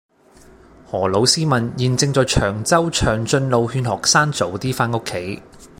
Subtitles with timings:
[0.87, 5.43] 何老師問現正在長洲長俊路勸學生早啲返屋企